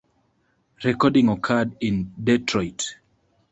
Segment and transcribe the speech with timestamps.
[0.83, 2.95] Recording occurred in Detroit.